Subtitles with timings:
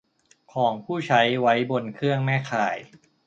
[0.53, 2.77] ของผู้ใช้ไว้บนเครื่องแม่ข่าย